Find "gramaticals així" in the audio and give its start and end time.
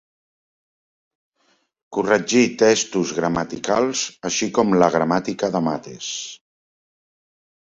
3.19-4.49